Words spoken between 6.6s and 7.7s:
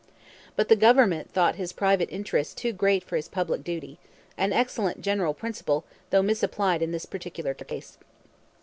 in this particular